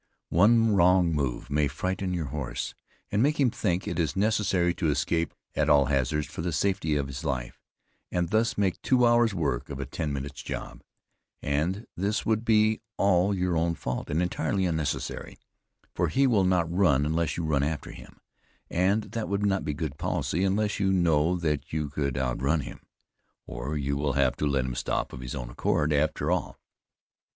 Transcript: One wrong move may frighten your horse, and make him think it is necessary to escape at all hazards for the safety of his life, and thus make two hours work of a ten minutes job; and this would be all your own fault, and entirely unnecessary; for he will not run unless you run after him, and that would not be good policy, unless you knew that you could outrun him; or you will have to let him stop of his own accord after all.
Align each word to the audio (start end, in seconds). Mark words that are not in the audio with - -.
One 0.29 0.73
wrong 0.73 1.13
move 1.13 1.51
may 1.51 1.67
frighten 1.67 2.11
your 2.11 2.29
horse, 2.33 2.73
and 3.11 3.21
make 3.21 3.39
him 3.39 3.51
think 3.51 3.87
it 3.87 3.99
is 3.99 4.15
necessary 4.15 4.73
to 4.73 4.89
escape 4.89 5.31
at 5.55 5.69
all 5.69 5.85
hazards 5.85 6.25
for 6.25 6.41
the 6.41 6.51
safety 6.51 6.95
of 6.95 7.05
his 7.05 7.23
life, 7.23 7.59
and 8.11 8.29
thus 8.31 8.57
make 8.57 8.81
two 8.81 9.05
hours 9.05 9.35
work 9.35 9.69
of 9.69 9.79
a 9.79 9.85
ten 9.85 10.11
minutes 10.11 10.41
job; 10.41 10.81
and 11.43 11.85
this 11.95 12.25
would 12.25 12.43
be 12.43 12.81
all 12.97 13.31
your 13.35 13.55
own 13.55 13.75
fault, 13.75 14.09
and 14.09 14.23
entirely 14.23 14.65
unnecessary; 14.65 15.37
for 15.93 16.07
he 16.07 16.25
will 16.25 16.45
not 16.45 16.67
run 16.73 17.05
unless 17.05 17.37
you 17.37 17.43
run 17.43 17.61
after 17.61 17.91
him, 17.91 18.17
and 18.71 19.11
that 19.11 19.29
would 19.29 19.45
not 19.45 19.63
be 19.63 19.75
good 19.75 19.99
policy, 19.99 20.43
unless 20.43 20.79
you 20.79 20.91
knew 20.91 21.37
that 21.39 21.71
you 21.71 21.89
could 21.91 22.17
outrun 22.17 22.61
him; 22.61 22.79
or 23.45 23.77
you 23.77 23.95
will 23.95 24.13
have 24.13 24.35
to 24.35 24.47
let 24.47 24.65
him 24.65 24.73
stop 24.73 25.13
of 25.13 25.19
his 25.21 25.35
own 25.35 25.51
accord 25.51 25.93
after 25.93 26.31
all. 26.31 26.57